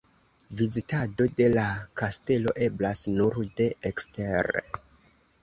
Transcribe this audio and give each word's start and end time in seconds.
Vizitado 0.61 1.27
de 1.41 1.49
la 1.55 1.65
kastelo 2.01 2.55
eblas 2.69 3.05
nur 3.19 3.39
de 3.61 3.69
ekstere. 3.93 4.67